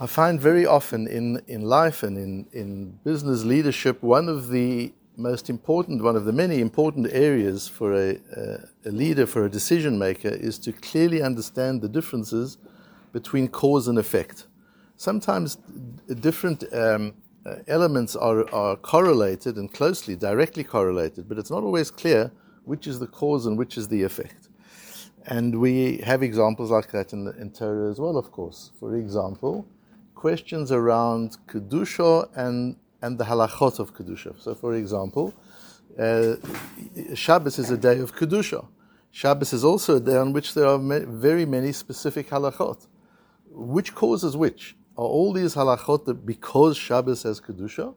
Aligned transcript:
I 0.00 0.06
find 0.06 0.40
very 0.40 0.64
often 0.64 1.08
in, 1.08 1.42
in 1.48 1.62
life 1.62 2.04
and 2.04 2.16
in, 2.16 2.46
in 2.52 3.00
business 3.02 3.42
leadership, 3.42 4.00
one 4.00 4.28
of 4.28 4.48
the 4.48 4.92
most 5.16 5.50
important, 5.50 6.04
one 6.04 6.14
of 6.14 6.24
the 6.24 6.32
many 6.32 6.60
important 6.60 7.08
areas 7.10 7.66
for 7.66 7.92
a, 7.94 8.20
a, 8.36 8.58
a 8.86 8.92
leader, 8.92 9.26
for 9.26 9.44
a 9.44 9.50
decision 9.50 9.98
maker, 9.98 10.28
is 10.28 10.56
to 10.60 10.72
clearly 10.72 11.20
understand 11.20 11.82
the 11.82 11.88
differences 11.88 12.58
between 13.12 13.48
cause 13.48 13.88
and 13.88 13.98
effect. 13.98 14.46
Sometimes 14.96 15.58
different 16.20 16.62
um, 16.72 17.14
uh, 17.44 17.56
elements 17.66 18.14
are, 18.14 18.48
are 18.54 18.76
correlated 18.76 19.56
and 19.56 19.72
closely, 19.72 20.14
directly 20.14 20.62
correlated, 20.62 21.28
but 21.28 21.38
it's 21.38 21.50
not 21.50 21.64
always 21.64 21.90
clear 21.90 22.30
which 22.64 22.86
is 22.86 23.00
the 23.00 23.08
cause 23.08 23.46
and 23.46 23.58
which 23.58 23.76
is 23.76 23.88
the 23.88 24.04
effect. 24.04 24.48
And 25.26 25.58
we 25.58 25.98
have 26.04 26.22
examples 26.22 26.70
like 26.70 26.92
that 26.92 27.12
in, 27.12 27.24
the, 27.24 27.32
in 27.32 27.50
Torah 27.50 27.90
as 27.90 27.98
well, 27.98 28.16
of 28.16 28.30
course. 28.30 28.70
For 28.78 28.94
example, 28.94 29.66
questions 30.18 30.72
around 30.72 31.36
Kedusha 31.46 32.28
and, 32.34 32.76
and 33.02 33.16
the 33.18 33.24
halachot 33.24 33.78
of 33.78 33.94
Kedusha. 33.94 34.32
So, 34.42 34.52
for 34.52 34.74
example, 34.74 35.32
uh, 35.96 36.34
Shabbos 37.14 37.56
is 37.60 37.70
a 37.70 37.76
day 37.76 38.00
of 38.00 38.16
Kedusha. 38.16 38.66
Shabbos 39.12 39.52
is 39.52 39.64
also 39.64 39.96
a 39.96 40.00
day 40.00 40.16
on 40.16 40.32
which 40.32 40.54
there 40.54 40.66
are 40.66 40.78
very 40.78 41.46
many 41.46 41.70
specific 41.70 42.30
halachot. 42.30 42.88
Which 43.76 43.94
causes 43.94 44.36
which? 44.36 44.76
Are 44.96 45.10
all 45.16 45.32
these 45.32 45.54
halachot 45.54 46.26
because 46.26 46.76
Shabbos 46.76 47.22
has 47.22 47.40
Kedusha? 47.40 47.94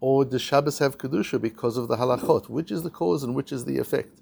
Or 0.00 0.24
does 0.24 0.42
Shabbos 0.42 0.78
have 0.78 0.96
Kedusha 0.96 1.40
because 1.40 1.76
of 1.76 1.88
the 1.88 1.96
halachot? 1.96 2.48
Which 2.48 2.70
is 2.70 2.84
the 2.84 2.90
cause 2.90 3.24
and 3.24 3.34
which 3.34 3.50
is 3.50 3.64
the 3.64 3.78
effect? 3.78 4.20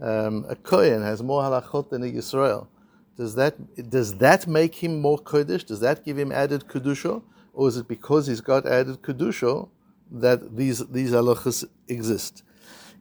Um, 0.00 0.46
a 0.48 0.54
Kohen 0.54 1.02
has 1.02 1.20
more 1.20 1.42
halachot 1.42 1.90
than 1.90 2.04
a 2.04 2.06
Yisrael 2.06 2.68
does 3.16 3.34
that, 3.36 3.90
does 3.90 4.18
that 4.18 4.46
make 4.46 4.74
him 4.74 5.00
more 5.00 5.18
Kodesh? 5.18 5.66
Does 5.66 5.80
that 5.80 6.04
give 6.04 6.18
him 6.18 6.30
added 6.32 6.68
Kedusha? 6.68 7.22
Or 7.54 7.68
is 7.68 7.78
it 7.78 7.88
because 7.88 8.26
he's 8.26 8.42
got 8.42 8.66
added 8.66 9.00
Kedusha 9.02 9.68
that 10.10 10.56
these, 10.56 10.86
these 10.88 11.12
halachas 11.12 11.64
exist? 11.88 12.42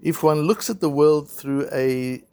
If 0.02 0.24
one 0.24 0.42
looks 0.42 0.70
at 0.70 0.80
the 0.80 0.90
world 0.90 1.30
through 1.30 1.68
a, 1.74 2.24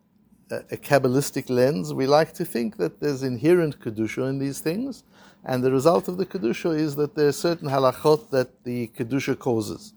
a 0.50 0.76
Kabbalistic 0.76 1.50
lens, 1.50 1.92
we 1.92 2.06
like 2.06 2.32
to 2.34 2.44
think 2.44 2.76
that 2.76 3.00
there's 3.00 3.22
inherent 3.22 3.80
Kedusha 3.80 4.28
in 4.28 4.38
these 4.38 4.60
things, 4.60 5.02
and 5.44 5.64
the 5.64 5.72
result 5.72 6.06
of 6.06 6.16
the 6.16 6.26
Kedusha 6.26 6.76
is 6.78 6.94
that 6.96 7.16
there 7.16 7.26
are 7.28 7.32
certain 7.32 7.68
halachot 7.68 8.30
that 8.30 8.62
the 8.62 8.88
Kedusha 8.88 9.36
causes. 9.36 9.94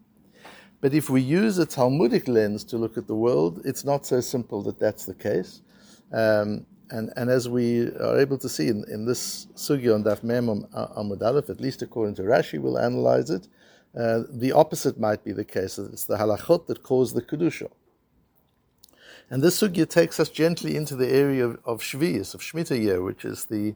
But 0.82 0.94
if 0.94 1.10
we 1.10 1.22
use 1.22 1.58
a 1.58 1.66
Talmudic 1.66 2.28
lens 2.28 2.64
to 2.66 2.78
look 2.78 2.98
at 2.98 3.08
the 3.08 3.16
world, 3.16 3.62
it's 3.66 3.84
not 3.84 4.06
so 4.06 4.22
simple 4.22 4.64
that 4.64 4.80
that's 4.80 5.06
the 5.06 5.16
case. 5.16 5.62
Um, 6.12 6.66
and, 6.92 7.12
and 7.16 7.30
as 7.30 7.50
we 7.50 7.88
are 7.96 8.20
able 8.20 8.38
to 8.38 8.50
see 8.50 8.68
in, 8.68 8.84
in 8.90 9.06
this 9.06 9.48
sugya 9.56 9.94
on 9.96 10.04
Daf 10.04 10.24
Mem 10.24 10.48
Amud 10.48 11.22
Aleph, 11.22 11.50
at 11.50 11.60
least 11.60 11.82
according 11.82 12.16
to 12.16 12.24
Rashi, 12.24 12.60
we'll 12.60 12.78
analyze 12.78 13.30
it. 13.30 13.48
Uh, 13.98 14.24
the 14.30 14.52
opposite 14.52 15.00
might 15.00 15.24
be 15.24 15.32
the 15.32 15.46
case. 15.46 15.78
It's 15.78 16.06
the 16.06 16.18
halachot 16.18 16.68
that 16.68 16.84
cause 16.84 17.14
the 17.14 17.22
kedusha. 17.22 17.70
And 19.30 19.42
this 19.42 19.60
sugya 19.60 19.90
takes 19.90 20.20
us 20.20 20.30
gently 20.30 20.76
into 20.76 20.96
the 20.96 21.08
area 21.08 21.46
of, 21.46 21.60
of 21.66 21.82
Shvius, 21.82 22.36
of 22.36 22.42
Shemitah 22.42 22.80
year, 22.80 23.02
which 23.02 23.26
is 23.26 23.46
the, 23.46 23.74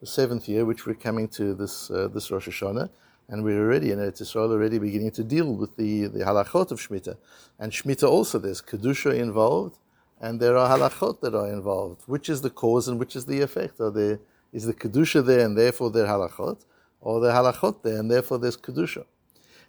the 0.00 0.06
seventh 0.06 0.48
year, 0.48 0.64
which 0.64 0.86
we're 0.86 0.94
coming 0.94 1.26
to 1.28 1.54
this 1.54 1.90
uh, 1.90 2.08
this 2.08 2.30
Rosh 2.30 2.48
Hashanah. 2.48 2.90
And 3.28 3.42
we're 3.42 3.60
already 3.60 3.90
in 3.92 3.98
Eretz 3.98 4.20
Yisrael, 4.20 4.50
already 4.50 4.78
beginning 4.78 5.12
to 5.12 5.24
deal 5.24 5.54
with 5.54 5.76
the, 5.76 6.06
the 6.06 6.20
halachot 6.20 6.70
of 6.70 6.80
Shemitah. 6.80 7.16
And 7.58 7.72
Shemitah 7.72 8.08
also, 8.08 8.38
there's 8.38 8.60
kedusha 8.60 9.18
involved, 9.18 9.78
and 10.22 10.38
there 10.38 10.56
are 10.56 10.68
halachot 10.70 11.20
that 11.20 11.34
are 11.34 11.52
involved. 11.52 12.02
Which 12.06 12.28
is 12.28 12.40
the 12.40 12.50
cause 12.50 12.86
and 12.88 12.98
which 12.98 13.16
is 13.16 13.26
the 13.26 13.40
effect? 13.40 13.80
Are 13.80 13.90
there, 13.90 14.20
is 14.52 14.64
the 14.64 14.72
kedusha 14.72 15.26
there 15.26 15.44
and 15.44 15.58
therefore 15.58 15.90
there 15.90 16.06
halachot, 16.06 16.64
or 17.00 17.20
the 17.20 17.32
halachot 17.32 17.82
there 17.82 17.98
and 17.98 18.08
therefore 18.08 18.38
there's 18.38 18.56
kedusha? 18.56 19.04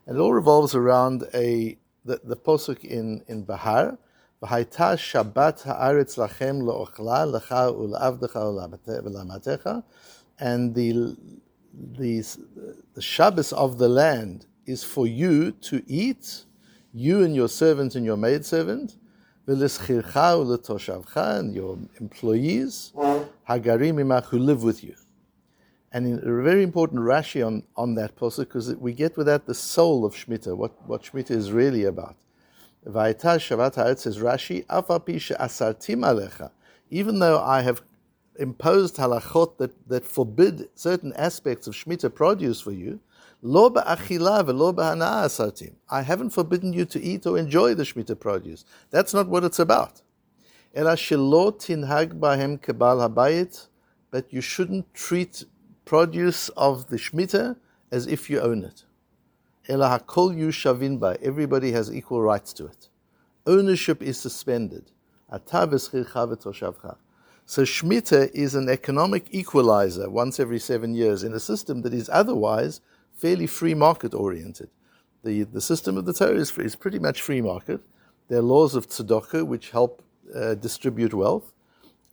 And 0.06 0.18
it 0.18 0.20
all 0.22 0.34
revolves 0.34 0.76
around 0.76 1.24
a 1.34 1.78
the, 2.06 2.22
the 2.24 2.36
posuk 2.36 2.84
in 2.86 3.24
in 3.28 3.44
Bahar. 3.44 3.98
V'haita 4.44 4.98
Shabbat 4.98 5.64
haaretz 5.64 6.18
lachem 6.18 6.62
leochla 6.62 7.40
lecha 7.40 7.74
ul'avdecha 7.74 8.42
ul'amatecha, 9.08 9.84
and 10.40 10.76
the 10.76 11.18
the 11.98 12.24
the 12.94 13.02
Shabbos 13.02 13.54
of 13.54 13.78
the 13.80 13.90
land 13.90 14.46
is 14.66 14.84
for 14.84 15.08
you 15.08 15.52
to 15.52 15.82
eat, 15.88 16.46
you 16.94 17.24
and 17.24 17.36
your 17.36 17.48
servant 17.48 17.96
and 17.96 18.06
your 18.06 18.18
maidservant, 18.18 18.98
and 19.46 19.60
your 21.54 21.78
employees, 22.00 22.92
hagarim 23.50 24.24
who 24.26 24.40
live 24.40 24.64
with 24.64 24.84
you. 24.84 24.96
And 25.92 26.08
in 26.08 26.14
a 26.18 26.42
very 26.42 26.64
important 26.64 27.02
Rashi 27.02 27.46
on, 27.46 27.64
on 27.76 27.96
that 27.96 28.16
posuk, 28.16 28.46
because 28.46 28.74
we 28.76 28.94
get 28.94 29.16
with 29.16 29.28
that 29.28 29.46
the 29.46 29.54
soul 29.54 30.06
of 30.06 30.16
Shemitah, 30.16 30.58
what, 30.58 30.72
what 30.88 31.04
Shemitah 31.04 31.32
is 31.32 31.52
really 31.52 31.84
about. 31.84 32.16
Vayita 32.88 33.38
Shabbat 33.38 33.76
Ha'et 33.76 34.00
says 34.00 34.18
Rashi, 34.18 34.66
afapisha 34.66 35.38
asartim 35.38 36.00
alecha, 36.00 36.50
even 36.90 37.20
though 37.20 37.40
I 37.40 37.62
have 37.62 37.84
imposed 38.40 38.96
halachot 38.96 39.58
that, 39.58 39.72
that 39.88 40.04
forbid 40.06 40.68
certain 40.74 41.14
aspects 41.16 41.68
of 41.68 41.76
Shemitah 41.76 42.16
produce 42.16 42.62
for 42.62 42.72
you, 42.72 43.00
I 43.44 43.98
haven't 46.02 46.30
forbidden 46.30 46.72
you 46.72 46.86
to 46.86 47.02
eat 47.02 47.26
or 47.26 47.38
enjoy 47.38 47.74
the 47.74 47.84
Shemitah 47.84 48.18
produce. 48.18 48.64
That's 48.90 49.14
not 49.14 49.28
what 49.28 49.44
it's 49.44 49.60
about. 49.60 50.02
Kebal 50.74 50.96
habayit, 53.06 53.68
but 54.12 54.32
you 54.32 54.40
shouldn't 54.40 54.94
treat 54.94 55.44
produce 55.84 56.48
of 56.50 56.88
the 56.88 56.96
Shemitah 56.96 57.58
as 57.92 58.08
if 58.08 58.30
you 58.30 58.40
own 58.40 58.64
it. 58.64 58.86
Everybody 59.68 61.72
has 61.74 61.94
equal 61.94 62.22
rights 62.22 62.54
to 62.54 62.68
it. 62.68 62.88
Ownership 63.46 64.02
is 64.02 64.18
suspended. 64.18 64.92
So 67.46 67.64
Shemitah 67.64 68.32
is 68.34 68.56
an 68.56 68.70
economic 68.70 69.28
equalizer 69.32 70.10
once 70.10 70.40
every 70.40 70.60
seven 70.60 70.96
years 70.96 71.24
in 71.24 71.34
a 71.34 71.42
system 71.42 71.82
that 71.82 71.94
is 71.94 72.10
otherwise 72.10 72.80
fairly 73.16 73.48
free 73.48 73.74
market 73.74 74.14
oriented. 74.14 74.70
The, 75.24 75.44
the 75.44 75.62
system 75.62 75.98
of 75.98 76.06
the 76.06 76.14
Torah 76.14 76.36
is, 76.36 76.58
is 76.58 76.76
pretty 76.76 77.00
much 77.00 77.22
free 77.22 77.42
market. 77.42 77.82
There 78.28 78.40
are 78.40 78.42
laws 78.42 78.76
of 78.76 78.88
tzedakah 78.88 79.46
which 79.48 79.72
help 79.72 80.04
uh, 80.36 80.56
distribute 80.56 81.14
wealth. 81.14 81.54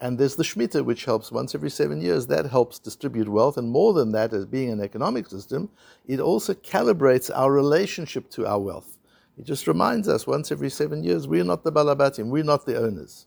And 0.00 0.16
there's 0.18 0.36
the 0.36 0.44
Shemitah, 0.44 0.84
which 0.84 1.04
helps 1.04 1.30
once 1.30 1.54
every 1.54 1.68
seven 1.68 2.00
years. 2.00 2.26
That 2.28 2.46
helps 2.46 2.78
distribute 2.78 3.28
wealth. 3.28 3.58
And 3.58 3.70
more 3.70 3.92
than 3.92 4.12
that, 4.12 4.32
as 4.32 4.46
being 4.46 4.70
an 4.70 4.80
economic 4.80 5.28
system, 5.28 5.68
it 6.06 6.20
also 6.20 6.54
calibrates 6.54 7.30
our 7.34 7.52
relationship 7.52 8.30
to 8.30 8.46
our 8.46 8.58
wealth. 8.58 8.96
It 9.38 9.44
just 9.44 9.66
reminds 9.66 10.08
us 10.08 10.26
once 10.26 10.50
every 10.50 10.70
seven 10.70 11.02
years, 11.02 11.28
we're 11.28 11.44
not 11.44 11.64
the 11.64 11.72
balabatim, 11.72 12.26
we're 12.26 12.44
not 12.44 12.64
the 12.66 12.76
owners. 12.78 13.26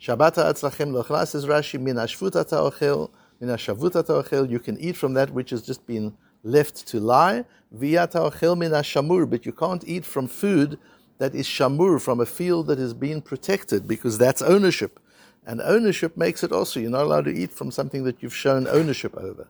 Shabbat 0.00 0.34
atzlachem 0.34 0.92
lochla 0.92 1.26
says 1.26 1.46
Rashi, 1.46 1.80
min 1.80 1.96
ashvut 1.96 2.32
ochel, 2.32 3.10
min 3.40 3.50
ashavut 3.50 4.50
You 4.50 4.58
can 4.58 4.78
eat 4.80 4.96
from 4.96 5.14
that 5.14 5.30
which 5.30 5.50
has 5.50 5.62
just 5.62 5.86
been 5.86 6.16
left 6.42 6.86
to 6.88 7.00
lie, 7.00 7.44
shamur, 7.72 9.28
but 9.28 9.46
you 9.46 9.52
can't 9.52 9.84
eat 9.86 10.04
from 10.04 10.26
food 10.26 10.78
that 11.18 11.34
is 11.34 11.46
shamur, 11.46 12.00
from 12.00 12.20
a 12.20 12.26
field 12.26 12.66
that 12.68 12.78
is 12.78 12.94
being 12.94 13.20
protected, 13.20 13.86
because 13.86 14.16
that's 14.18 14.40
ownership. 14.42 14.98
And 15.46 15.60
ownership 15.60 16.16
makes 16.16 16.42
it 16.42 16.52
also, 16.52 16.80
you're 16.80 16.90
not 16.90 17.02
allowed 17.02 17.26
to 17.26 17.32
eat 17.32 17.52
from 17.52 17.70
something 17.70 18.04
that 18.04 18.22
you've 18.22 18.34
shown 18.34 18.66
ownership 18.66 19.14
over. 19.16 19.48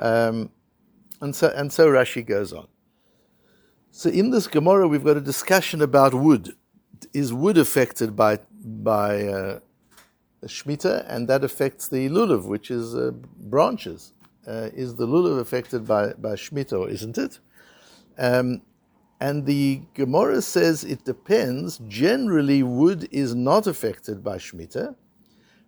Um, 0.00 0.50
and, 1.20 1.34
so, 1.34 1.52
and 1.54 1.72
so 1.72 1.88
Rashi 1.88 2.24
goes 2.24 2.52
on. 2.52 2.66
So 3.90 4.10
in 4.10 4.30
this 4.30 4.46
Gemara, 4.46 4.88
we've 4.88 5.04
got 5.04 5.16
a 5.16 5.20
discussion 5.20 5.80
about 5.82 6.14
wood. 6.14 6.54
Is 7.12 7.32
wood 7.32 7.58
affected 7.58 8.16
by, 8.16 8.40
by 8.64 9.26
uh, 9.26 9.60
Shemitah? 10.44 11.04
And 11.08 11.28
that 11.28 11.44
affects 11.44 11.88
the 11.88 12.08
lulav, 12.08 12.46
which 12.46 12.70
is 12.70 12.94
uh, 12.94 13.12
branches 13.38 14.12
uh, 14.46 14.70
is 14.74 14.94
the 14.94 15.06
lulav 15.06 15.40
affected 15.40 15.86
by, 15.86 16.12
by 16.14 16.34
Shemitah, 16.34 16.90
isn't 16.90 17.18
it? 17.18 17.38
Um, 18.18 18.62
and 19.20 19.46
the 19.46 19.82
Gemara 19.94 20.42
says 20.42 20.84
it 20.84 21.04
depends. 21.04 21.78
Generally, 21.88 22.62
wood 22.62 23.08
is 23.10 23.34
not 23.34 23.66
affected 23.66 24.22
by 24.22 24.36
Shemitah 24.36 24.94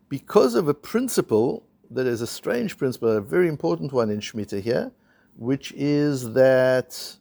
because 0.09 0.55
of 0.55 0.69
a 0.69 0.75
principle 0.75 1.65
that 1.91 2.07
is 2.07 2.21
a 2.21 2.27
strange 2.27 2.77
principle, 2.77 3.11
a 3.11 3.21
very 3.21 3.49
important 3.49 3.93
one 3.93 4.11
in 4.11 4.21
Shemitah 4.21 4.61
here, 4.61 4.93
which 5.37 5.73
is 5.77 6.33
that 6.33 7.17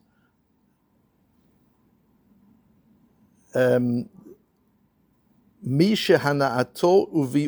um, 3.53 4.09
uvi. 5.65 7.47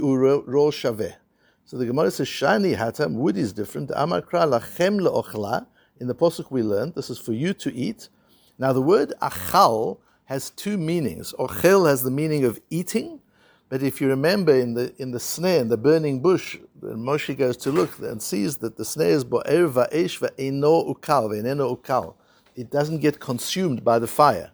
So 1.67 1.77
the 1.77 1.85
Gemara 1.85 2.11
says, 2.11 2.29
Shani 2.29 2.77
hatam, 2.77 3.15
wood 3.15 3.35
is 3.35 3.51
different. 3.51 3.91
Amar 3.93 4.21
kra 4.21 4.47
lachem 4.49 5.01
le'ochla. 5.01 5.65
In 5.99 6.07
the 6.07 6.15
Pasuk 6.15 6.49
we 6.49 6.63
learned, 6.63 6.95
this 6.95 7.09
is 7.09 7.17
for 7.17 7.33
you 7.33 7.53
to 7.55 7.75
eat. 7.75 8.07
Now 8.57 8.71
the 8.71 8.81
word 8.81 9.11
achal 9.21 9.97
has 10.23 10.49
two 10.51 10.77
meanings. 10.77 11.33
Ochel 11.37 11.89
has 11.89 12.03
the 12.03 12.09
meaning 12.09 12.45
of 12.45 12.61
eating, 12.69 13.19
but 13.67 13.83
if 13.83 13.99
you 13.99 14.07
remember 14.07 14.55
in 14.55 14.75
the, 14.75 14.93
in 14.97 15.11
the 15.11 15.17
sneh, 15.17 15.59
in 15.59 15.67
the 15.67 15.75
burning 15.75 16.21
bush, 16.21 16.57
Moshe 16.81 17.37
goes 17.37 17.57
to 17.57 17.71
look 17.73 17.99
and 17.99 18.23
sees 18.23 18.55
that 18.59 18.77
the 18.77 18.83
sneh 18.83 19.07
is 19.07 19.25
bo'er 19.25 19.69
va'esh 19.69 20.19
va'eno 20.21 20.95
ukal, 20.95 21.29
va'eneno 21.29 21.77
ukal. 21.77 22.15
It 22.55 22.71
doesn't 22.71 22.99
get 22.99 23.19
consumed 23.19 23.83
by 23.83 23.99
the 23.99 24.07
fire. 24.07 24.51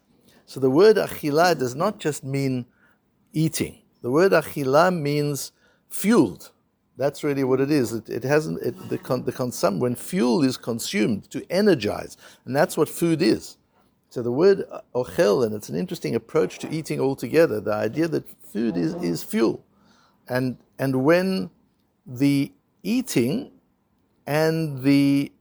So 0.48 0.60
the 0.60 0.71
word 0.71 0.95
achila 0.95 1.60
does 1.60 1.75
not 1.75 2.00
just 2.00 2.24
mean 2.24 2.65
eating. 3.33 3.83
The 4.01 4.10
word 4.10 4.31
achila 4.31 4.92
means 4.92 5.51
fueled. 5.92 6.50
That's 6.98 7.24
really 7.24 7.44
what 7.44 7.60
it 7.60 7.72
is. 7.72 7.92
It, 7.92 8.10
it 8.10 8.24
hasn't 8.24 8.62
it, 8.62 8.90
the 8.90 8.98
con, 8.98 9.24
the 9.24 9.31
consum 9.31 9.80
when 9.80 9.95
fuel 9.95 10.44
is 10.44 10.57
consumed 10.57 11.30
to 11.31 11.44
energize, 11.50 12.18
and 12.45 12.56
that's 12.56 12.78
what 12.78 12.88
food 12.88 13.22
is. 13.22 13.57
So 14.10 14.22
the 14.22 14.31
word 14.31 14.63
uh, 14.72 14.81
ochel, 14.94 15.44
and 15.44 15.56
it's 15.56 15.69
an 15.69 15.75
interesting 15.75 16.13
approach 16.13 16.60
to 16.60 16.69
eating 16.69 17.00
altogether. 17.00 17.60
The 17.60 17.74
idea 17.74 18.07
that 18.10 18.25
food 18.44 18.78
is, 18.78 18.94
is 18.95 19.24
fuel, 19.24 19.66
and 20.30 20.57
and 20.78 21.04
when 21.04 21.50
the 22.06 22.51
eating 22.84 23.51
and 24.28 24.84
the 24.84 25.31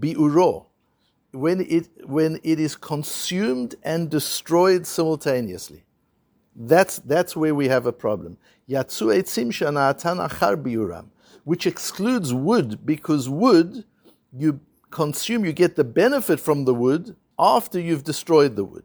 biuro, 0.00 0.66
when 1.30 1.60
it 1.60 1.88
when 2.04 2.40
it 2.42 2.58
is 2.58 2.74
consumed 2.74 3.76
and 3.84 4.10
destroyed 4.10 4.88
simultaneously, 4.88 5.84
that's 6.56 6.98
that's 6.98 7.34
where 7.36 7.54
we 7.54 7.68
have 7.68 7.86
a 7.86 7.92
problem. 7.92 8.38
Yatsu 8.68 9.14
etzim 9.14 9.50
achar 9.50 10.62
biuram, 10.62 11.06
which 11.44 11.66
excludes 11.66 12.32
wood 12.32 12.84
because 12.84 13.28
wood 13.28 13.84
you 14.36 14.60
consume, 14.90 15.44
you 15.44 15.52
get 15.52 15.76
the 15.76 15.84
benefit 15.84 16.40
from 16.40 16.64
the 16.64 16.74
wood 16.74 17.16
after 17.38 17.78
you've 17.78 18.04
destroyed 18.04 18.56
the 18.56 18.64
wood. 18.64 18.84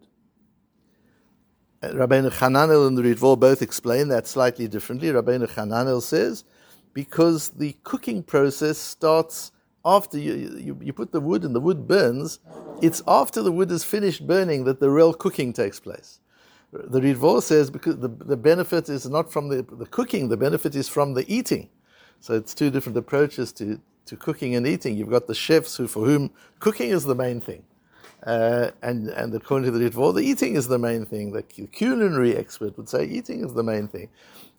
Uh, 1.82 1.90
Rabbeinu 1.90 2.32
Hananel 2.32 2.88
and 2.88 2.98
the 2.98 3.04
Ritvo 3.04 3.40
both 3.40 3.62
explain 3.62 4.10
that 4.10 4.28
slightly 4.28 4.68
differently. 4.68 5.10
Rabbeinu 5.10 5.50
Hananel 5.52 6.02
says, 6.02 6.44
because 6.94 7.50
the 7.50 7.78
cooking 7.84 8.24
process 8.24 8.78
starts 8.78 9.52
after 9.86 10.18
you, 10.18 10.34
you, 10.60 10.78
you, 10.82 10.92
put 10.92 11.14
the 11.14 11.22
wood 11.22 11.46
and 11.46 11.56
the 11.56 11.60
wood 11.62 11.88
burns, 11.88 12.40
it's 12.82 13.02
after 13.08 13.42
the 13.42 13.52
wood 13.52 13.72
is 13.72 13.84
finished 13.84 14.28
burning 14.28 14.66
that 14.66 14.80
the 14.80 14.90
real 14.90 15.14
cooking 15.14 15.54
takes 15.54 15.80
place. 15.80 16.20
The 16.74 17.02
Ritvo 17.02 17.42
says 17.44 17.72
because 17.72 17.98
the, 17.98 18.10
the 18.10 18.38
benefit 18.38 18.90
is 18.90 19.10
not 19.10 19.32
from 19.32 19.50
the, 19.50 19.64
the 19.64 19.88
cooking, 19.88 20.30
the 20.30 20.38
benefit 20.38 20.76
is 20.76 20.90
from 20.90 21.14
the 21.16 21.26
eating. 21.34 21.70
So 22.22 22.36
it's 22.36 22.54
two 22.54 22.70
different 22.70 22.98
approaches 22.98 23.52
to, 23.54 23.82
to 24.06 24.18
cooking 24.18 24.56
and 24.56 24.68
eating. 24.68 24.98
You've 24.98 25.10
got 25.10 25.28
the 25.28 25.36
chefs 25.36 25.78
who, 25.78 25.88
for 25.88 26.06
whom 26.06 26.32
cooking 26.60 26.92
is 26.92 27.06
the 27.06 27.16
main 27.16 27.42
thing. 27.42 27.64
Uh, 28.26 28.72
and, 28.84 29.10
and 29.10 29.34
according 29.36 29.72
to 29.72 29.78
the 29.78 29.90
Ritvo, 29.90 30.14
the 30.16 30.22
eating 30.22 30.56
is 30.56 30.68
the 30.68 30.80
main 30.80 31.06
thing. 31.06 31.32
The 31.34 31.44
culinary 31.44 32.36
expert 32.38 32.78
would 32.78 32.90
say 32.90 33.06
eating 33.06 33.46
is 33.46 33.54
the 33.54 33.64
main 33.64 33.88
thing. 33.88 34.10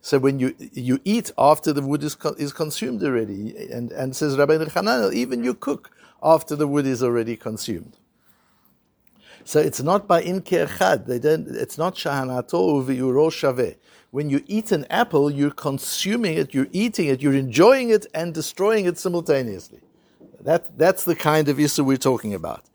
So 0.01 0.19
when 0.19 0.39
you 0.39 0.55
you 0.73 0.99
eat 1.05 1.31
after 1.37 1.73
the 1.73 1.81
wood 1.81 2.03
is, 2.03 2.15
co- 2.15 2.35
is 2.39 2.53
consumed 2.53 3.03
already, 3.03 3.55
and, 3.71 3.91
and 3.93 4.15
says 4.15 4.37
Rabbi 4.37 4.57
Hananel, 4.57 5.13
even 5.13 5.43
you 5.43 5.53
cook 5.53 5.91
after 6.23 6.55
the 6.55 6.67
wood 6.67 6.87
is 6.87 7.03
already 7.03 7.37
consumed. 7.37 7.97
So 9.43 9.59
it's 9.59 9.81
not 9.81 10.07
by 10.07 10.23
inker 10.23 10.67
chad. 10.77 11.05
They 11.05 11.19
don't. 11.19 11.47
It's 11.47 11.77
not 11.77 11.95
shahanato 11.95 12.83
uviuro 12.85 13.29
shaveh. 13.29 13.75
When 14.11 14.29
you 14.29 14.43
eat 14.47 14.71
an 14.71 14.85
apple, 14.89 15.31
you're 15.31 15.51
consuming 15.51 16.37
it, 16.37 16.53
you're 16.53 16.67
eating 16.71 17.07
it, 17.07 17.21
you're 17.21 17.33
enjoying 17.33 17.89
it, 17.89 18.05
and 18.13 18.33
destroying 18.33 18.85
it 18.85 18.97
simultaneously. 18.97 19.79
That 20.41 20.77
that's 20.77 21.05
the 21.05 21.15
kind 21.15 21.47
of 21.47 21.59
issue 21.59 21.83
we're 21.83 21.97
talking 21.97 22.33
about. 22.33 22.65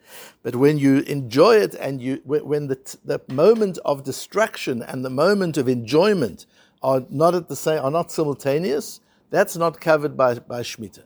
But 0.43 0.57
when 0.57 0.79
you 0.79 1.01
enjoy 1.01 1.57
it 1.57 1.75
and 1.75 2.01
you, 2.01 2.23
when 2.25 2.69
the, 2.69 2.79
the 3.05 3.21
moment 3.33 3.79
of 3.85 4.05
distraction 4.05 4.83
and 4.83 5.05
the 5.05 5.11
moment 5.11 5.57
of 5.57 5.69
enjoyment 5.69 6.47
are 6.83 7.05
not 7.11 7.35
at 7.35 7.49
the 7.49 7.57
same, 7.57 7.83
are 7.83 7.91
not 7.91 8.13
simultaneous, 8.13 9.01
that's 9.31 9.57
not 9.57 9.81
covered 9.81 10.17
by, 10.17 10.35
by 10.35 10.61
Shemitah. 10.61 11.05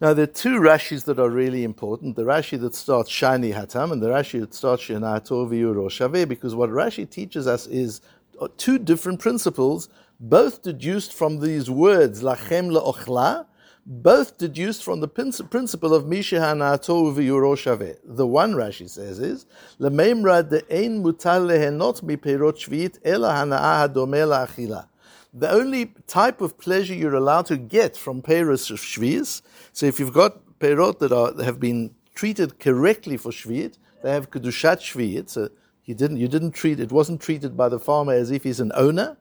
Now, 0.00 0.14
there 0.14 0.22
are 0.22 0.26
two 0.26 0.60
Rashis 0.60 1.04
that 1.04 1.18
are 1.18 1.28
really 1.28 1.62
important. 1.62 2.16
The 2.16 2.24
Rashi 2.24 2.58
that 2.62 2.74
starts 2.74 3.10
Shani 3.10 3.52
Hatam 3.52 3.92
and 3.92 4.02
the 4.02 4.08
Rashi 4.08 4.40
that 4.40 4.54
starts 4.54 4.84
Shanato 4.84 5.46
Shaveh, 5.46 6.26
because 6.26 6.54
what 6.54 6.70
Rashi 6.70 7.08
teaches 7.08 7.46
us 7.46 7.66
is 7.66 8.00
uh, 8.40 8.48
two 8.56 8.78
different 8.78 9.20
principles, 9.20 9.90
both 10.18 10.62
deduced 10.62 11.12
from 11.12 11.40
these 11.40 11.68
words, 11.68 12.22
Lachem 12.22 12.70
Le'ochla, 12.74 13.44
both 13.84 14.38
deduced 14.38 14.82
from 14.82 15.00
the 15.00 15.08
principle 15.08 15.92
of 15.92 16.04
Mishahanato 16.04 17.14
V'yuroshaveh. 17.14 17.98
The 18.02 18.26
one 18.26 18.54
Rashi 18.54 18.88
says 18.88 19.18
is, 19.18 19.44
L'meimra 19.78 20.48
de'ein 20.48 21.02
mutal 21.02 21.46
lehenot 21.46 22.02
mi 22.02 22.16
perot 22.16 22.54
shvit 22.54 22.98
ela 23.04 23.34
hana'ah 23.34 23.92
hadomeh 23.92 24.46
achila. 24.46 24.86
The 25.32 25.50
only 25.50 25.94
type 26.08 26.40
of 26.40 26.58
pleasure 26.58 26.94
you're 26.94 27.14
allowed 27.14 27.46
to 27.46 27.56
get 27.56 27.96
from 27.96 28.20
Peros 28.20 28.68
of 28.70 28.78
Shvi'is, 28.78 29.42
so 29.72 29.86
if 29.86 30.00
you've 30.00 30.12
got 30.12 30.58
Perot 30.58 30.98
that, 30.98 31.12
are, 31.12 31.40
have 31.44 31.60
been 31.60 31.94
treated 32.16 32.58
correctly 32.58 33.16
for 33.16 33.30
Shvi'it, 33.30 33.78
they 34.02 34.10
have 34.10 34.30
Kedushat 34.30 34.80
Shvi'it, 34.80 35.30
so 35.30 35.48
you 35.84 35.94
didn't, 35.94 36.16
you 36.16 36.26
didn't 36.26 36.50
treat, 36.50 36.80
it 36.80 36.90
wasn't 36.90 37.20
treated 37.20 37.56
by 37.56 37.68
the 37.68 37.78
farmer 37.78 38.12
as 38.12 38.32
if 38.32 38.42
he's 38.42 38.58
an 38.58 38.72
owner, 38.74 39.18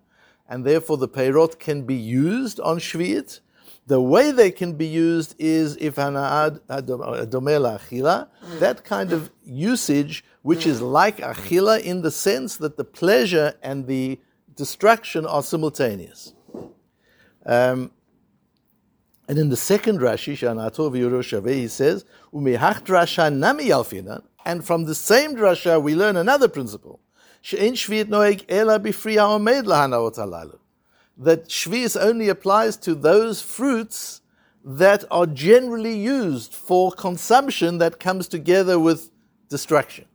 and 0.50 0.66
therefore 0.66 0.98
the 0.98 1.08
Perot 1.08 1.60
can 1.60 1.84
be 1.84 1.96
used 1.96 2.60
on 2.60 2.80
Shvi'it, 2.80 3.42
the 3.86 4.02
way 4.02 4.32
they 4.32 4.50
can 4.50 4.74
be 4.74 4.88
used 4.88 5.36
is 5.38 5.76
if 5.78 5.96
hana'ad 5.96 6.60
domela 6.68 7.80
achila, 7.80 8.30
that 8.60 8.84
kind 8.84 9.14
of 9.14 9.32
usage, 9.44 10.24
which 10.42 10.66
is 10.66 10.82
like 10.82 11.18
achila 11.18 11.80
in 11.82 12.02
the 12.02 12.12
sense 12.12 12.58
that 12.58 12.78
the 12.78 12.84
pleasure 12.84 13.54
and 13.62 13.86
the 13.86 14.20
distraction 14.60 15.26
are 15.26 15.42
simultaneous. 15.42 16.34
Um, 17.46 17.92
and 19.30 19.38
in 19.40 19.48
the 19.50 19.56
second 19.56 20.00
Rashi, 20.00 20.34
Shanato 20.34 20.92
v'Yerushaveh, 20.92 21.54
he 21.54 21.70
says, 21.70 22.04
"Umihacht 22.34 22.84
drasha 22.84 23.34
nami 23.34 23.68
yalfinan," 23.68 24.24
and 24.46 24.66
from 24.66 24.84
the 24.84 24.94
same 24.94 25.34
drasha 25.36 25.82
we 25.82 25.96
learn 25.96 26.18
another 26.18 26.50
principle: 26.50 27.00
ela 28.60 28.80
that 31.28 31.50
Shvius 31.58 31.96
only 32.10 32.28
applies 32.30 32.76
to 32.78 32.96
those 32.96 33.42
fruits 33.42 34.22
that 34.66 35.06
are 35.10 35.26
generally 35.26 35.98
used 35.98 36.54
for 36.54 36.92
consumption 36.92 37.78
that 37.78 38.00
comes 38.00 38.28
together 38.28 38.78
with 38.78 39.10
destruction. 39.48 40.06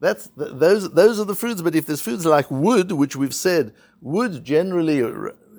That's 0.00 0.30
those 0.34 0.90
those 0.92 1.20
are 1.20 1.24
the 1.24 1.34
fruits. 1.34 1.62
But 1.62 1.74
if 1.74 1.86
there's 1.86 2.00
foods 2.00 2.24
like 2.26 2.50
wood, 2.50 2.92
which 2.92 3.16
we've 3.16 3.34
said 3.34 3.74
wood 4.00 4.42
generally, 4.44 5.02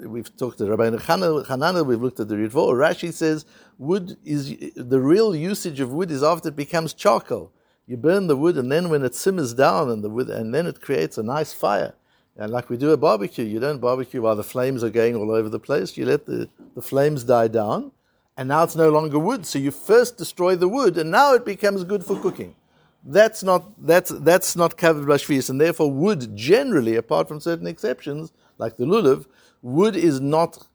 we've 0.06 0.36
talked 0.36 0.58
to 0.58 0.66
Rabbi 0.66 0.90
Hananel, 0.90 1.86
we've 1.86 2.02
looked 2.02 2.20
at 2.20 2.28
the 2.28 2.36
Ritvo. 2.36 2.74
Rashi 2.74 3.14
says 3.14 3.46
wood 3.78 4.18
is 4.26 4.58
the 4.76 5.00
real 5.00 5.36
usage 5.36 5.80
of 5.80 5.94
wood 5.94 6.10
is 6.10 6.24
after 6.24 6.50
it 6.50 6.56
becomes 6.56 6.94
charcoal. 6.94 7.52
You 7.86 7.98
burn 7.98 8.28
the 8.28 8.38
wood, 8.38 8.58
and 8.58 8.72
then 8.72 8.90
when 8.90 9.04
it 9.04 9.16
simmers 9.16 9.54
down, 9.54 9.90
and 9.90 10.04
the 10.04 10.10
wood, 10.10 10.30
and 10.30 10.54
then 10.54 10.66
it 10.66 10.82
creates 10.82 11.18
a 11.18 11.24
nice 11.24 11.54
fire. 11.54 11.94
And 12.38 12.52
like 12.52 12.70
we 12.70 12.78
do 12.78 12.92
a 12.92 12.98
barbecue, 12.98 13.46
you 13.46 13.60
don't 13.60 13.80
barbecue 13.80 14.22
while 14.22 14.36
the 14.36 14.44
flames 14.44 14.84
are 14.84 14.90
going 14.90 15.16
all 15.16 15.30
over 15.32 15.50
the 15.50 15.60
place. 15.60 15.98
You 15.98 16.06
let 16.06 16.26
the, 16.26 16.50
the 16.74 16.82
flames 16.82 17.24
die 17.24 17.50
down, 17.50 17.92
and 18.38 18.48
now 18.48 18.64
it's 18.64 18.76
no 18.76 18.90
longer 18.90 19.20
wood. 19.20 19.46
So 19.46 19.60
you 19.60 19.72
first 19.72 20.18
destroy 20.18 20.56
the 20.56 20.70
wood, 20.70 20.98
and 20.98 21.12
now 21.12 21.34
it 21.34 21.46
becomes 21.46 21.84
good 21.84 22.04
for 22.04 22.20
cooking. 22.20 22.56
That's 23.04 23.42
not, 23.44 23.86
that's, 23.86 24.10
that's 24.10 24.56
not 24.56 24.78
covered 24.78 25.08
by 25.08 25.16
Shvius, 25.16 25.50
and 25.50 25.60
therefore 25.60 25.92
wood 25.92 26.36
generally, 26.36 26.96
apart 26.96 27.28
from 27.28 27.40
certain 27.40 27.68
exceptions, 27.68 28.32
like 28.58 28.78
the 28.78 28.86
lulav, 28.86 29.26
wood 29.62 29.96
is 29.96 30.20
not, 30.20 30.68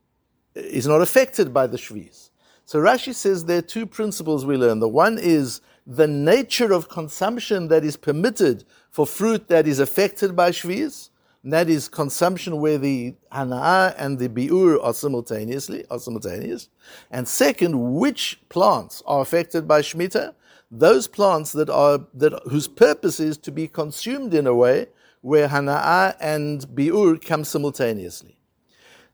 is 0.54 0.87
not 0.87 1.00
affected 1.00 1.54
by 1.54 1.66
the 1.66 1.76
Shvius. 1.76 2.30
So 2.64 2.80
Rashi 2.80 3.14
says 3.14 3.45
there 3.45 3.59
are 3.59 3.62
two 3.62 3.87
principles 3.87 4.45
we 4.45 4.56
learn. 4.56 4.80
The 4.80 4.88
one 4.88 5.18
is 5.21 5.61
the 5.87 6.09
nature 6.09 6.73
of 6.73 6.88
consumption 6.88 7.68
that 7.68 7.85
is 7.85 7.97
permitted 7.97 8.64
for 8.90 9.06
fruit 9.06 9.47
that 9.47 9.68
is 9.68 9.78
affected 9.78 10.35
by 10.35 10.50
Shvius, 10.50 11.11
and 11.45 11.52
that 11.52 11.68
is 11.71 11.88
consumption 11.88 12.61
where 12.61 12.76
the 12.76 13.14
hana'ah 13.30 13.95
and 13.99 14.18
the 14.18 14.28
bi'ur 14.28 14.83
are 14.83 14.92
simultaneously 14.92 15.85
are 15.92 16.00
simultaneous. 16.00 16.71
And 17.12 17.28
second, 17.28 17.95
which 17.95 18.40
plants 18.49 19.00
are 19.06 19.21
affected 19.21 19.68
by 19.68 19.83
shmita? 19.83 20.35
Those 20.70 21.06
plants 21.06 21.52
that 21.52 21.70
are 21.70 22.00
that 22.14 22.32
whose 22.50 22.66
purpose 22.66 23.20
is 23.20 23.38
to 23.38 23.52
be 23.52 23.68
consumed 23.68 24.35
in 24.35 24.46
a 24.46 24.54
way 24.54 24.88
where 25.20 25.49
hana'ah 25.49 26.16
and 26.20 26.61
bi'ur 26.75 27.25
come 27.25 27.44
simultaneously. 27.44 28.37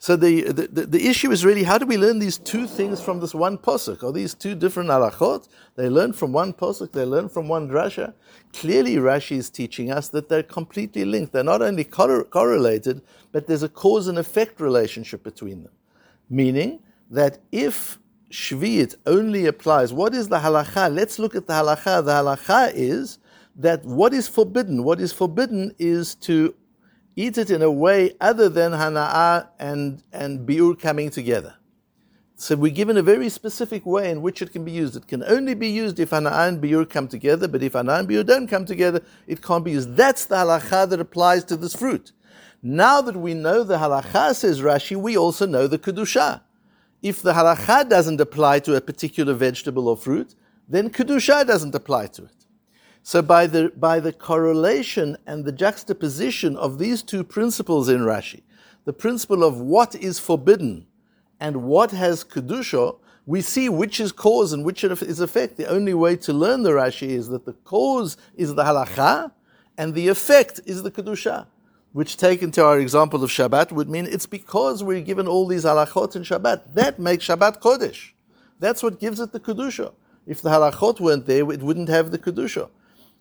So 0.02 0.16
the, 0.16 0.50
the, 0.50 0.66
the, 0.66 1.08
issue 1.08 1.30
is 1.30 1.44
really 1.44 1.62
how 1.62 1.78
do 1.78 1.86
we 1.86 1.96
learn 1.96 2.18
these 2.18 2.36
two 2.36 2.66
things 2.66 3.00
from 3.00 3.20
this 3.20 3.36
one 3.36 3.56
posuk? 3.56 4.02
Are 4.02 4.10
these 4.10 4.34
two 4.34 4.56
different 4.56 4.90
halachot? 4.90 5.48
They 5.76 5.88
learn 5.88 6.12
from 6.12 6.32
one 6.32 6.54
posuk, 6.54 6.90
they 6.90 7.04
learn 7.04 7.28
from 7.28 7.46
one 7.46 7.68
drasha. 7.68 8.12
Clearly, 8.52 8.96
Rashi 8.96 9.36
is 9.36 9.48
teaching 9.48 9.92
us 9.92 10.08
that 10.08 10.28
they're 10.28 10.42
completely 10.42 11.04
linked. 11.04 11.32
They're 11.32 11.44
not 11.44 11.62
only 11.62 11.84
cor- 11.84 12.24
correlated, 12.24 13.00
but 13.30 13.46
there's 13.46 13.62
a 13.62 13.68
cause 13.68 14.08
and 14.08 14.18
effect 14.18 14.60
relationship 14.60 15.22
between 15.22 15.62
them. 15.62 15.72
Meaning 16.28 16.80
that 17.08 17.38
if 17.52 18.00
Shvi'it 18.32 18.96
only 19.04 19.44
applies, 19.44 19.92
what 19.92 20.14
is 20.14 20.28
the 20.28 20.38
halacha? 20.38 20.92
Let's 20.92 21.18
look 21.18 21.34
at 21.34 21.46
the 21.46 21.52
halacha. 21.52 22.02
The 22.02 22.12
halacha 22.12 22.72
is 22.74 23.18
that 23.56 23.84
what 23.84 24.14
is 24.14 24.26
forbidden, 24.26 24.84
what 24.84 25.02
is 25.02 25.12
forbidden 25.12 25.74
is 25.78 26.14
to 26.14 26.54
eat 27.14 27.36
it 27.36 27.50
in 27.50 27.60
a 27.60 27.70
way 27.70 28.14
other 28.22 28.48
than 28.48 28.72
hana'ah 28.72 29.48
and, 29.58 30.02
and 30.14 30.48
biur 30.48 30.80
coming 30.80 31.10
together. 31.10 31.56
So 32.36 32.56
we're 32.56 32.72
given 32.72 32.96
a 32.96 33.02
very 33.02 33.28
specific 33.28 33.84
way 33.84 34.10
in 34.10 34.22
which 34.22 34.40
it 34.40 34.50
can 34.50 34.64
be 34.64 34.72
used. 34.72 34.96
It 34.96 35.06
can 35.06 35.22
only 35.24 35.52
be 35.52 35.68
used 35.68 36.00
if 36.00 36.08
hana'ah 36.08 36.48
and 36.48 36.62
biur 36.62 36.88
come 36.88 37.08
together, 37.08 37.46
but 37.48 37.62
if 37.62 37.74
hana'ah 37.74 37.98
and 37.98 38.08
biur 38.08 38.24
don't 38.24 38.48
come 38.48 38.64
together, 38.64 39.02
it 39.26 39.42
can't 39.42 39.62
be 39.62 39.72
used. 39.72 39.94
That's 39.94 40.24
the 40.24 40.36
halacha 40.36 40.88
that 40.88 41.00
applies 41.00 41.44
to 41.44 41.56
this 41.58 41.76
fruit. 41.76 42.12
Now 42.62 43.02
that 43.02 43.16
we 43.16 43.34
know 43.34 43.62
the 43.62 43.76
halacha, 43.76 44.34
says 44.34 44.62
Rashi, 44.62 44.96
we 44.96 45.18
also 45.18 45.44
know 45.44 45.66
the 45.66 45.78
kedusha. 45.78 46.40
If 47.02 47.20
the 47.20 47.32
halacha 47.32 47.88
doesn't 47.88 48.20
apply 48.20 48.60
to 48.60 48.76
a 48.76 48.80
particular 48.80 49.34
vegetable 49.34 49.88
or 49.88 49.96
fruit, 49.96 50.36
then 50.68 50.88
kedusha 50.88 51.44
doesn't 51.46 51.74
apply 51.74 52.06
to 52.08 52.24
it. 52.24 52.46
So 53.02 53.20
by 53.20 53.48
the, 53.48 53.72
by 53.76 53.98
the 53.98 54.12
correlation 54.12 55.16
and 55.26 55.44
the 55.44 55.50
juxtaposition 55.50 56.56
of 56.56 56.78
these 56.78 57.02
two 57.02 57.24
principles 57.24 57.88
in 57.88 58.00
Rashi, 58.02 58.42
the 58.84 58.92
principle 58.92 59.42
of 59.42 59.60
what 59.60 59.96
is 59.96 60.20
forbidden 60.20 60.86
and 61.40 61.64
what 61.64 61.90
has 61.90 62.22
kedusha, 62.22 62.96
we 63.26 63.40
see 63.40 63.68
which 63.68 63.98
is 63.98 64.12
cause 64.12 64.52
and 64.52 64.64
which 64.64 64.84
is 64.84 65.20
effect. 65.20 65.56
The 65.56 65.66
only 65.66 65.94
way 65.94 66.14
to 66.16 66.32
learn 66.32 66.62
the 66.62 66.70
Rashi 66.70 67.08
is 67.08 67.28
that 67.28 67.44
the 67.44 67.52
cause 67.52 68.16
is 68.36 68.54
the 68.54 68.62
halacha 68.62 69.32
and 69.76 69.94
the 69.94 70.06
effect 70.06 70.60
is 70.66 70.84
the 70.84 70.90
kedusha, 70.90 71.46
which 71.92 72.16
taken 72.16 72.50
to 72.52 72.64
our 72.64 72.78
example 72.78 73.22
of 73.22 73.30
Shabbat 73.30 73.72
would 73.72 73.88
mean 73.88 74.06
it's 74.06 74.26
because 74.26 74.82
we're 74.82 75.02
given 75.02 75.26
all 75.26 75.46
these 75.46 75.64
halachot 75.64 76.16
in 76.16 76.22
Shabbat. 76.22 76.74
That 76.74 76.98
makes 76.98 77.26
Shabbat 77.26 77.60
kodesh. 77.60 78.12
That's 78.58 78.82
what 78.82 78.98
gives 78.98 79.20
it 79.20 79.32
the 79.32 79.40
kedusha. 79.40 79.92
If 80.26 80.40
the 80.40 80.50
halachot 80.50 81.00
weren't 81.00 81.26
there, 81.26 81.50
it 81.52 81.62
wouldn't 81.62 81.88
have 81.88 82.10
the 82.10 82.18
kedusha. 82.18 82.70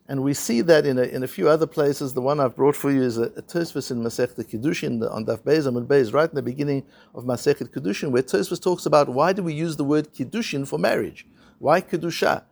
And 0.07 0.23
we 0.23 0.33
see 0.33 0.61
that 0.61 0.85
in 0.85 0.97
a, 0.97 1.03
in 1.03 1.23
a 1.23 1.27
few 1.27 1.47
other 1.47 1.67
places. 1.67 2.13
The 2.13 2.21
one 2.21 2.39
I've 2.39 2.55
brought 2.55 2.75
for 2.75 2.91
you 2.91 3.01
is 3.01 3.17
a, 3.17 3.23
a 3.23 3.41
Tosfos 3.41 3.91
in 3.91 4.03
Masechet 4.03 4.43
Kiddushin 4.43 5.09
on 5.09 5.25
Daf 5.25 5.39
Beis 5.39 5.71
Amud 5.71 5.87
Beis, 5.87 6.13
right 6.13 6.29
in 6.29 6.35
the 6.35 6.41
beginning 6.41 6.83
of 7.15 7.23
Masechet 7.23 7.69
Kiddushin, 7.69 8.11
where 8.11 8.23
Tosfos 8.23 8.61
talks 8.61 8.85
about 8.85 9.09
why 9.09 9.31
do 9.31 9.41
we 9.41 9.53
use 9.53 9.77
the 9.77 9.85
word 9.85 10.13
Kiddushin 10.13 10.67
for 10.67 10.77
marriage? 10.77 11.25
Why 11.59 11.81
Kiddusha? 11.81 12.43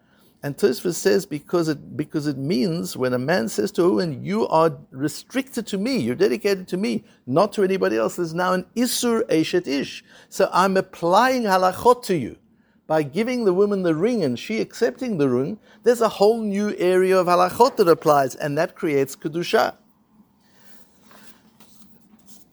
And 0.42 0.56
Tosfos 0.56 0.96
says 0.96 1.26
because 1.26 1.68
it 1.68 1.98
because 1.98 2.26
it 2.26 2.38
means 2.38 2.96
when 2.96 3.14
a 3.14 3.20
man 3.20 3.50
says 3.50 3.72
to 3.74 3.84
a 3.84 3.90
woman, 3.90 4.24
"You 4.24 4.48
are 4.48 4.78
restricted 4.92 5.68
to 5.68 5.78
me, 5.78 5.98
you're 5.98 6.16
dedicated 6.16 6.68
to 6.70 6.78
me, 6.78 7.04
not 7.28 7.52
to 7.54 7.64
anybody 7.64 7.98
else." 7.98 8.16
There's 8.16 8.34
now 8.34 8.54
an 8.54 8.66
isur 8.76 9.24
eshet 9.24 9.68
ish. 9.68 10.04
So 10.30 10.50
I'm 10.54 10.78
applying 10.78 11.44
halachot 11.44 12.04
to 12.04 12.16
you 12.16 12.38
by 12.90 13.04
giving 13.04 13.46
the 13.46 13.54
woman 13.54 13.84
the 13.84 13.94
ring 13.94 14.24
and 14.24 14.40
she 14.40 14.60
accepting 14.60 15.20
the 15.20 15.30
ring, 15.30 15.60
there's 15.84 16.02
a 16.02 16.10
whole 16.10 16.42
new 16.42 16.74
area 16.78 17.20
of 17.20 17.28
halachot 17.28 17.76
that 17.76 17.88
applies, 17.88 18.34
and 18.34 18.58
that 18.58 18.76
creates 18.76 19.16
kedusha. 19.16 19.76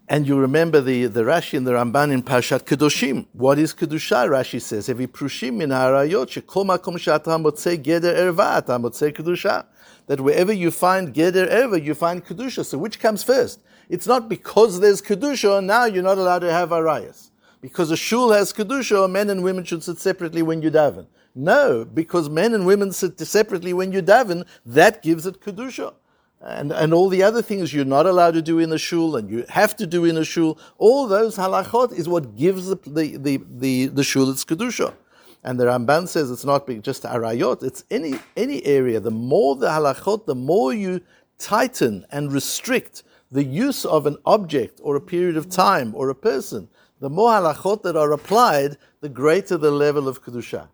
And 0.09 0.27
you 0.27 0.39
remember 0.39 0.81
the, 0.81 1.07
the 1.07 1.23
Rashi 1.23 1.59
and 1.59 1.67
the 1.67 1.73
Ramban 1.73 2.13
in 2.13 2.23
Parshat 2.23 2.61
Kedoshim. 2.61 3.27
What 3.33 3.59
is 3.59 3.75
Kedusha? 3.75 4.29
Rashi 4.29 4.61
says, 4.61 4.89
prushim 4.89 5.55
min 5.55 5.71
harayot 5.71 6.27
shekol 6.27 6.65
makom 6.65 6.97
motzei 6.97 7.77
geder 7.83 8.15
erva 8.15 8.59
ata 8.59 8.73
motzei 8.79 9.13
Kedusha. 9.13 9.67
That 10.07 10.21
wherever 10.21 10.53
you 10.53 10.71
find 10.71 11.13
geder 11.13 11.51
erva, 11.51 11.83
you 11.83 11.95
find 11.95 12.25
Kedusha. 12.25 12.65
So 12.65 12.79
which 12.79 13.01
comes 13.01 13.25
first? 13.25 13.61
It's 13.89 14.07
not 14.07 14.29
because 14.29 14.79
there's 14.81 15.03
Kedusha, 15.03 15.65
now 15.65 15.87
you're 15.87 16.05
not 16.05 16.19
allowed 16.19 16.41
to 16.41 16.53
have 16.53 16.71
arayas 16.71 17.31
because 17.67 17.91
a 17.91 17.97
shul 17.97 18.31
has 18.31 18.53
kedusha, 18.53 19.11
men 19.11 19.29
and 19.29 19.43
women 19.43 19.65
should 19.65 19.83
sit 19.83 19.99
separately 19.99 20.41
when 20.41 20.63
you 20.63 20.71
daven. 20.71 21.07
No, 21.35 21.85
because 21.85 22.29
men 22.31 22.55
and 22.55 22.65
women 22.65 22.93
sit 22.93 23.19
separately 23.19 23.73
when 23.73 23.91
you 23.91 24.03
daven, 24.03 24.47
that 24.65 25.03
gives 25.03 25.27
it 25.27 25.41
kedusha. 25.41 25.95
And, 26.41 26.71
and 26.71 26.93
all 26.93 27.09
the 27.09 27.23
other 27.23 27.43
things 27.43 27.73
you're 27.73 27.85
not 27.85 28.07
allowed 28.07 28.35
to 28.35 28.43
do 28.43 28.59
in 28.59 28.73
a 28.73 28.79
shul 28.79 29.17
and 29.17 29.31
you 29.31 29.45
have 29.49 29.75
to 29.77 29.87
do 29.87 30.05
in 30.05 30.17
a 30.17 30.25
shul, 30.25 30.59
all 30.79 31.07
those 31.07 31.37
halachot 31.37 31.93
is 31.93 32.09
what 32.09 32.37
gives 32.37 32.67
the, 32.67 32.77
the, 32.87 33.17
the, 33.17 33.41
the, 33.49 33.87
the 33.87 34.05
shul 34.05 34.31
its 34.31 34.45
kedusha. 34.45 34.95
And 35.43 35.59
the 35.59 35.65
Ramban 35.65 36.09
says 36.09 36.31
it's 36.31 36.45
not 36.45 36.69
just 36.83 37.05
arayot, 37.05 37.63
it's 37.63 37.85
any, 37.91 38.19
any 38.37 38.65
area. 38.67 39.01
The 39.01 39.11
more 39.11 39.57
the 39.57 39.69
halachot, 39.69 40.27
the 40.27 40.35
more 40.35 40.75
you 40.75 41.01
tighten 41.39 42.05
and 42.11 42.33
restrict 42.33 43.03
the 43.31 43.45
use 43.45 43.85
of 43.85 44.07
an 44.07 44.17
object 44.27 44.81
or 44.83 44.97
a 44.97 45.01
period 45.01 45.37
of 45.37 45.49
time 45.49 45.95
or 45.95 46.11
a 46.11 46.15
person, 46.15 46.69
the 47.01 47.11
more 47.11 47.31
halachot 47.31 47.83
that 47.83 47.97
are 47.97 48.13
applied, 48.13 48.77
the 49.01 49.09
greater 49.09 49.57
the 49.57 49.71
level 49.71 50.09
of 50.09 50.23
kedusha. 50.23 50.69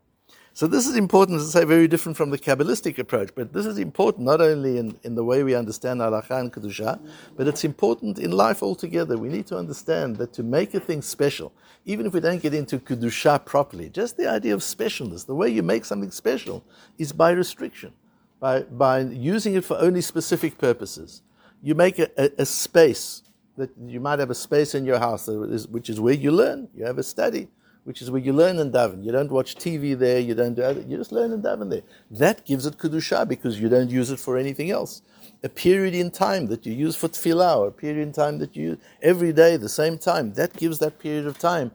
So 0.54 0.66
this 0.66 0.87
is 0.87 0.97
important 0.97 1.40
to 1.40 1.47
say, 1.47 1.64
very 1.64 1.88
different 1.88 2.18
from 2.18 2.28
the 2.28 2.38
Kabbalistic 2.38 2.99
approach, 2.99 3.30
but 3.35 3.54
this 3.54 3.64
is 3.64 3.78
important 3.78 4.26
not 4.26 4.42
only 4.42 4.76
in, 4.76 4.99
in 5.02 5.14
the 5.14 5.25
way 5.25 5.42
we 5.42 5.54
understand 5.54 6.00
halacha 6.00 6.40
and 6.40 6.52
kedusha, 6.52 7.00
but 7.37 7.49
it's 7.49 7.64
important 7.64 8.18
in 8.18 8.32
life 8.32 8.62
altogether. 8.62 9.16
We 9.16 9.30
need 9.30 9.47
to 9.47 9.56
understand 9.56 10.16
that 10.16 10.35
to 10.35 10.42
make 10.42 10.75
a 10.75 10.80
thing 10.80 11.00
special, 11.00 11.54
even 11.87 12.04
if 12.04 12.12
we 12.12 12.21
don't 12.21 12.42
get 12.42 12.52
into 12.52 12.78
kedusha 12.78 13.42
properly, 13.47 13.88
just 13.88 14.18
the 14.18 14.28
idea 14.28 14.52
of 14.52 14.61
specialness, 14.61 15.25
the 15.25 15.35
way 15.35 15.49
you 15.49 15.62
make 15.62 15.87
something 15.87 16.11
special 16.11 16.62
is 16.99 17.12
by 17.12 17.30
restriction, 17.30 17.94
by, 18.38 18.61
by 18.62 19.00
using 19.00 19.54
it 19.54 19.64
for 19.64 19.78
only 19.78 20.02
specific 20.02 20.59
purposes. 20.59 21.23
You 21.62 21.75
make 21.75 21.99
a, 21.99 22.11
a, 22.18 22.30
a 22.42 22.44
space 22.44 23.23
that 23.56 23.71
you 23.87 24.00
might 24.00 24.18
have 24.18 24.30
a 24.30 24.35
space 24.35 24.75
in 24.75 24.85
your 24.85 24.99
house 24.99 25.28
which 25.28 25.88
is 25.88 25.99
where 25.99 26.14
you 26.14 26.30
learn. 26.30 26.68
You 26.76 26.85
have 26.85 26.99
a 26.99 27.02
study, 27.02 27.49
which 27.84 28.00
is 28.00 28.10
where 28.10 28.20
you 28.20 28.32
learn 28.32 28.58
and 28.58 28.72
daven. 28.72 29.04
You 29.04 29.12
don't 29.12 29.30
watch 29.30 29.56
TV 29.56 29.98
there. 29.98 30.20
You 30.20 30.34
don't 30.34 30.54
do 30.54 30.62
other, 30.62 30.80
You 30.82 30.96
just 30.96 31.12
learn 31.12 31.32
and 31.32 31.42
daven 31.42 31.70
there. 31.70 31.82
That 32.10 32.44
gives 32.44 32.66
it 32.66 32.78
kedusha 32.78 33.26
because 33.28 33.60
you 33.60 33.68
don't 33.68 33.90
use 33.90 34.10
it 34.10 34.20
for 34.20 34.36
anything 34.36 34.70
else. 34.70 35.02
A 35.42 35.48
period 35.48 35.94
in 35.94 36.10
time 36.10 36.46
that 36.46 36.64
you 36.64 36.72
use 36.72 36.94
for 36.94 37.08
tefillah, 37.08 37.56
or 37.56 37.68
a 37.68 37.72
period 37.72 38.02
in 38.02 38.12
time 38.12 38.38
that 38.38 38.54
you 38.56 38.62
use 38.62 38.78
every 39.02 39.32
day, 39.32 39.56
the 39.56 39.68
same 39.68 39.98
time. 39.98 40.32
That 40.34 40.52
gives 40.54 40.78
that 40.78 40.98
period 40.98 41.26
of 41.26 41.38
time 41.38 41.72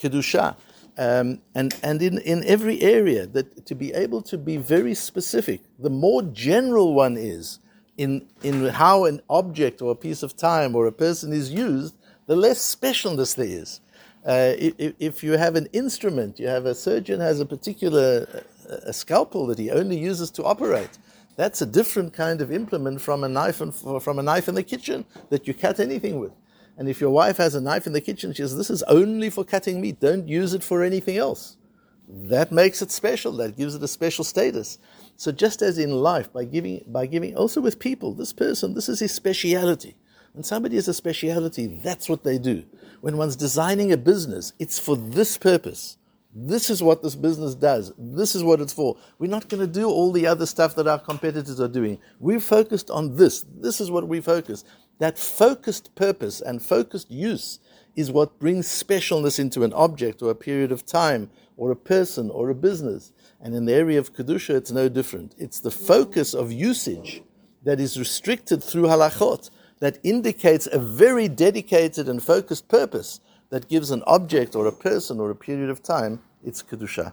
kedusha. 0.00 0.56
Um, 0.98 1.40
and 1.54 1.74
and 1.82 2.02
in, 2.02 2.18
in 2.18 2.44
every 2.44 2.80
area 2.82 3.26
that 3.26 3.66
to 3.66 3.74
be 3.74 3.92
able 3.92 4.22
to 4.22 4.36
be 4.36 4.56
very 4.56 4.94
specific, 4.94 5.62
the 5.78 5.90
more 5.90 6.22
general 6.22 6.94
one 6.94 7.16
is, 7.16 7.58
in, 7.96 8.26
in 8.42 8.66
how 8.68 9.04
an 9.04 9.20
object 9.28 9.82
or 9.82 9.92
a 9.92 9.94
piece 9.94 10.22
of 10.22 10.36
time 10.36 10.74
or 10.74 10.86
a 10.86 10.92
person 10.92 11.32
is 11.32 11.50
used, 11.50 11.94
the 12.26 12.36
less 12.36 12.58
specialness 12.58 13.36
there 13.36 13.46
is. 13.46 13.80
Uh, 14.26 14.52
if, 14.58 14.94
if, 14.98 15.24
you 15.24 15.32
have 15.32 15.56
an 15.56 15.66
instrument, 15.72 16.38
you 16.38 16.46
have 16.46 16.66
a 16.66 16.74
surgeon 16.74 17.20
has 17.20 17.40
a 17.40 17.46
particular 17.46 18.44
a 18.70 18.92
scalpel 18.92 19.46
that 19.46 19.58
he 19.58 19.70
only 19.70 19.98
uses 19.98 20.30
to 20.32 20.44
operate. 20.44 20.98
That's 21.36 21.62
a 21.62 21.66
different 21.66 22.12
kind 22.12 22.40
of 22.40 22.52
implement 22.52 23.00
from 23.00 23.24
a 23.24 23.28
knife 23.28 23.60
and 23.60 23.74
from 23.74 24.18
a 24.18 24.22
knife 24.22 24.48
in 24.48 24.54
the 24.54 24.62
kitchen 24.62 25.04
that 25.30 25.48
you 25.48 25.54
cut 25.54 25.80
anything 25.80 26.20
with. 26.20 26.32
And 26.76 26.88
if 26.88 27.00
your 27.00 27.10
wife 27.10 27.38
has 27.38 27.54
a 27.54 27.60
knife 27.60 27.86
in 27.86 27.92
the 27.92 28.00
kitchen, 28.00 28.32
she 28.32 28.42
says, 28.42 28.56
"This 28.56 28.70
is 28.70 28.82
only 28.84 29.30
for 29.30 29.44
cutting 29.44 29.80
meat. 29.80 30.00
Don't 30.00 30.28
use 30.28 30.54
it 30.54 30.62
for 30.62 30.82
anything 30.82 31.16
else." 31.16 31.56
That 32.08 32.50
makes 32.50 32.82
it 32.82 32.90
special. 32.90 33.32
That 33.32 33.56
gives 33.56 33.74
it 33.74 33.82
a 33.82 33.88
special 33.88 34.24
status. 34.24 34.78
So 35.16 35.30
just 35.30 35.62
as 35.62 35.78
in 35.78 35.90
life, 35.90 36.32
by 36.32 36.44
giving, 36.44 36.84
by 36.86 37.06
giving, 37.06 37.36
also 37.36 37.60
with 37.60 37.78
people, 37.78 38.14
this 38.14 38.32
person, 38.32 38.74
this 38.74 38.88
is 38.88 39.00
his 39.00 39.12
speciality. 39.12 39.96
When 40.32 40.44
somebody 40.44 40.76
has 40.76 40.86
a 40.86 40.94
speciality, 40.94 41.66
that's 41.82 42.08
what 42.08 42.22
they 42.22 42.38
do. 42.38 42.64
When 43.00 43.16
one's 43.16 43.36
designing 43.36 43.92
a 43.92 43.96
business, 43.96 44.52
it's 44.58 44.78
for 44.78 44.96
this 44.96 45.36
purpose. 45.36 45.96
This 46.32 46.70
is 46.70 46.80
what 46.80 47.02
this 47.02 47.16
business 47.16 47.56
does. 47.56 47.92
This 47.98 48.36
is 48.36 48.44
what 48.44 48.60
it's 48.60 48.72
for. 48.72 48.96
We're 49.18 49.26
not 49.26 49.48
going 49.48 49.60
to 49.60 49.80
do 49.80 49.88
all 49.88 50.12
the 50.12 50.28
other 50.28 50.46
stuff 50.46 50.76
that 50.76 50.86
our 50.86 51.00
competitors 51.00 51.60
are 51.60 51.68
doing. 51.68 51.98
We're 52.20 52.38
focused 52.38 52.90
on 52.90 53.16
this. 53.16 53.44
This 53.60 53.80
is 53.80 53.90
what 53.90 54.06
we 54.06 54.20
focus. 54.20 54.62
That 55.00 55.18
focused 55.18 55.94
purpose 55.96 56.40
and 56.40 56.62
focused 56.62 57.10
use 57.10 57.58
is 57.96 58.12
what 58.12 58.38
brings 58.38 58.68
specialness 58.68 59.40
into 59.40 59.64
an 59.64 59.72
object 59.72 60.22
or 60.22 60.30
a 60.30 60.36
period 60.36 60.70
of 60.70 60.86
time 60.86 61.30
or 61.56 61.72
a 61.72 61.76
person 61.76 62.30
or 62.30 62.48
a 62.48 62.54
business. 62.54 63.12
And 63.40 63.52
in 63.52 63.64
the 63.64 63.74
area 63.74 63.98
of 63.98 64.12
Kedusha, 64.12 64.54
it's 64.54 64.70
no 64.70 64.88
different. 64.88 65.34
It's 65.36 65.58
the 65.58 65.72
focus 65.72 66.32
of 66.34 66.52
usage 66.52 67.22
that 67.64 67.80
is 67.80 67.98
restricted 67.98 68.62
through 68.62 68.84
halachot 68.84 69.50
that 69.80 69.98
indicates 70.02 70.68
a 70.70 70.78
very 70.78 71.28
dedicated 71.28 72.08
and 72.08 72.22
focused 72.22 72.68
purpose 72.68 73.20
that 73.50 73.68
gives 73.68 73.90
an 73.90 74.02
object 74.06 74.54
or 74.54 74.66
a 74.66 74.72
person 74.72 75.18
or 75.18 75.30
a 75.30 75.34
period 75.34 75.68
of 75.68 75.82
time 75.82 76.20
its 76.44 76.62
Kedusha. 76.62 77.12